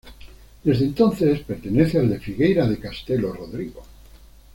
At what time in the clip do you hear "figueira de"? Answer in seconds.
2.19-2.79